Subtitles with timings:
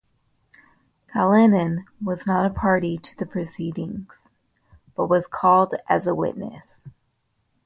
[1.13, 4.29] Callinan was not a party to the proceedings,
[4.95, 6.81] but was called as a witness.